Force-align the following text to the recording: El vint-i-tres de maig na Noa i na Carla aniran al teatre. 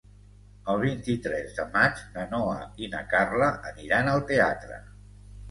El 0.71 0.77
vint-i-tres 0.83 1.53
de 1.59 1.65
maig 1.75 2.01
na 2.15 2.23
Noa 2.33 2.57
i 2.87 2.91
na 2.95 3.03
Carla 3.13 3.53
aniran 3.75 4.11
al 4.17 4.27
teatre. 4.35 4.83